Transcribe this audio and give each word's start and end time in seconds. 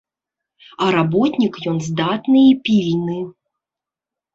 А 0.85 0.87
работнік 0.95 1.53
ён 1.75 1.79
здатны 1.91 2.41
і 2.51 2.59
пільны. 2.67 3.23